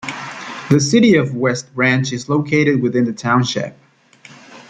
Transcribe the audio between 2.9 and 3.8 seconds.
the township.